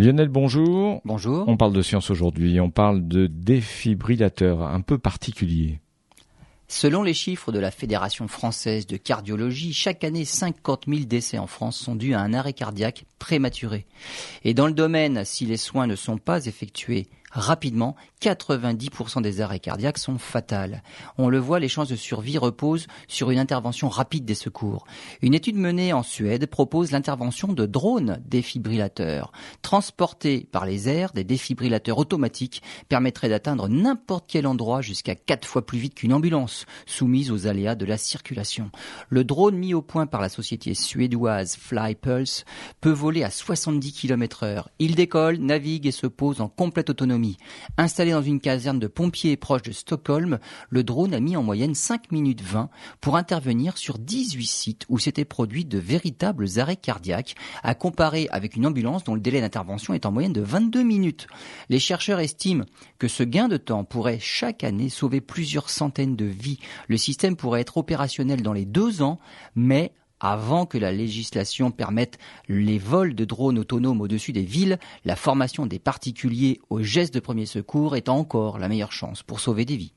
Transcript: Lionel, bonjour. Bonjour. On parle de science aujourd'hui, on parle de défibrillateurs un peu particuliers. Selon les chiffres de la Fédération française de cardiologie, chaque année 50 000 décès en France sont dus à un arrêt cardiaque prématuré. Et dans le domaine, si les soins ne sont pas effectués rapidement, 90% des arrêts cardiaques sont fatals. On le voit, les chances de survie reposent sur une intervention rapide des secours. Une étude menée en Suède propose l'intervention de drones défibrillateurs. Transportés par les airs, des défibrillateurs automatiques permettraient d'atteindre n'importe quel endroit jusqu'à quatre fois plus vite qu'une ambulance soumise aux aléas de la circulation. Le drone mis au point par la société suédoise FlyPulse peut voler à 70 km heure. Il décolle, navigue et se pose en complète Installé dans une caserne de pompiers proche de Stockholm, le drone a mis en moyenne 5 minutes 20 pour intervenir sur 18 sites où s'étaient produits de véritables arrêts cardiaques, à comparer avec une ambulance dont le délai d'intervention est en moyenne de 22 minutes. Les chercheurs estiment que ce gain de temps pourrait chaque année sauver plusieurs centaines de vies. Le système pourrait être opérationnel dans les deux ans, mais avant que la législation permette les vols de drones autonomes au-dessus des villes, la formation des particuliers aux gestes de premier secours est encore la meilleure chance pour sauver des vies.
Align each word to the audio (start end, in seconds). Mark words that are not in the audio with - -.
Lionel, 0.00 0.28
bonjour. 0.28 1.02
Bonjour. 1.04 1.44
On 1.46 1.58
parle 1.58 1.74
de 1.74 1.82
science 1.82 2.08
aujourd'hui, 2.08 2.58
on 2.58 2.70
parle 2.70 3.06
de 3.06 3.26
défibrillateurs 3.26 4.62
un 4.62 4.80
peu 4.80 4.96
particuliers. 4.96 5.78
Selon 6.68 7.02
les 7.02 7.12
chiffres 7.12 7.52
de 7.52 7.58
la 7.58 7.70
Fédération 7.70 8.26
française 8.26 8.86
de 8.86 8.96
cardiologie, 8.96 9.74
chaque 9.74 10.02
année 10.02 10.24
50 10.24 10.84
000 10.88 11.00
décès 11.04 11.36
en 11.36 11.46
France 11.46 11.76
sont 11.76 11.96
dus 11.96 12.14
à 12.14 12.20
un 12.20 12.32
arrêt 12.32 12.54
cardiaque 12.54 13.04
prématuré. 13.18 13.84
Et 14.42 14.54
dans 14.54 14.66
le 14.66 14.72
domaine, 14.72 15.26
si 15.26 15.44
les 15.44 15.58
soins 15.58 15.86
ne 15.86 15.96
sont 15.96 16.16
pas 16.16 16.46
effectués 16.46 17.06
rapidement, 17.30 17.96
90% 18.22 19.22
des 19.22 19.40
arrêts 19.40 19.60
cardiaques 19.60 19.98
sont 19.98 20.18
fatals. 20.18 20.82
On 21.18 21.28
le 21.28 21.38
voit, 21.38 21.60
les 21.60 21.68
chances 21.68 21.88
de 21.88 21.96
survie 21.96 22.38
reposent 22.38 22.86
sur 23.08 23.30
une 23.30 23.38
intervention 23.38 23.88
rapide 23.88 24.24
des 24.24 24.34
secours. 24.34 24.86
Une 25.22 25.34
étude 25.34 25.56
menée 25.56 25.92
en 25.92 26.02
Suède 26.02 26.46
propose 26.46 26.90
l'intervention 26.92 27.52
de 27.52 27.66
drones 27.66 28.20
défibrillateurs. 28.26 29.32
Transportés 29.62 30.46
par 30.50 30.66
les 30.66 30.88
airs, 30.88 31.12
des 31.12 31.24
défibrillateurs 31.24 31.98
automatiques 31.98 32.62
permettraient 32.88 33.28
d'atteindre 33.28 33.68
n'importe 33.68 34.26
quel 34.28 34.46
endroit 34.46 34.80
jusqu'à 34.80 35.14
quatre 35.14 35.46
fois 35.46 35.64
plus 35.64 35.78
vite 35.78 35.94
qu'une 35.94 36.12
ambulance 36.12 36.66
soumise 36.86 37.30
aux 37.30 37.46
aléas 37.46 37.74
de 37.74 37.86
la 37.86 37.98
circulation. 37.98 38.70
Le 39.08 39.24
drone 39.24 39.56
mis 39.56 39.74
au 39.74 39.82
point 39.82 40.06
par 40.06 40.20
la 40.20 40.28
société 40.28 40.74
suédoise 40.74 41.56
FlyPulse 41.56 42.44
peut 42.80 42.90
voler 42.90 43.22
à 43.22 43.30
70 43.30 43.92
km 43.92 44.44
heure. 44.44 44.70
Il 44.78 44.94
décolle, 44.94 45.38
navigue 45.38 45.86
et 45.86 45.92
se 45.92 46.06
pose 46.06 46.40
en 46.40 46.48
complète 46.48 46.90
Installé 47.76 48.12
dans 48.12 48.22
une 48.22 48.40
caserne 48.40 48.78
de 48.78 48.86
pompiers 48.86 49.36
proche 49.36 49.62
de 49.62 49.72
Stockholm, 49.72 50.38
le 50.68 50.84
drone 50.84 51.14
a 51.14 51.20
mis 51.20 51.36
en 51.36 51.42
moyenne 51.42 51.74
5 51.74 52.12
minutes 52.12 52.42
20 52.42 52.70
pour 53.00 53.16
intervenir 53.16 53.78
sur 53.78 53.98
18 53.98 54.46
sites 54.46 54.86
où 54.88 54.98
s'étaient 54.98 55.24
produits 55.24 55.64
de 55.64 55.78
véritables 55.78 56.46
arrêts 56.56 56.76
cardiaques, 56.76 57.34
à 57.62 57.74
comparer 57.74 58.28
avec 58.30 58.56
une 58.56 58.66
ambulance 58.66 59.04
dont 59.04 59.14
le 59.14 59.20
délai 59.20 59.40
d'intervention 59.40 59.94
est 59.94 60.06
en 60.06 60.12
moyenne 60.12 60.32
de 60.32 60.40
22 60.40 60.82
minutes. 60.82 61.26
Les 61.68 61.78
chercheurs 61.78 62.20
estiment 62.20 62.64
que 62.98 63.08
ce 63.08 63.22
gain 63.22 63.48
de 63.48 63.56
temps 63.56 63.84
pourrait 63.84 64.18
chaque 64.20 64.64
année 64.64 64.88
sauver 64.88 65.20
plusieurs 65.20 65.70
centaines 65.70 66.16
de 66.16 66.24
vies. 66.24 66.58
Le 66.88 66.96
système 66.96 67.36
pourrait 67.36 67.60
être 67.60 67.76
opérationnel 67.76 68.42
dans 68.42 68.52
les 68.52 68.64
deux 68.64 69.02
ans, 69.02 69.18
mais 69.54 69.92
avant 70.20 70.66
que 70.66 70.78
la 70.78 70.92
législation 70.92 71.70
permette 71.70 72.18
les 72.48 72.78
vols 72.78 73.14
de 73.14 73.24
drones 73.24 73.58
autonomes 73.58 74.00
au-dessus 74.00 74.32
des 74.32 74.42
villes, 74.42 74.78
la 75.04 75.16
formation 75.16 75.66
des 75.66 75.78
particuliers 75.78 76.60
aux 76.70 76.82
gestes 76.82 77.14
de 77.14 77.20
premier 77.20 77.46
secours 77.46 77.96
est 77.96 78.08
encore 78.08 78.58
la 78.58 78.68
meilleure 78.68 78.92
chance 78.92 79.22
pour 79.22 79.40
sauver 79.40 79.64
des 79.64 79.76
vies. 79.76 79.92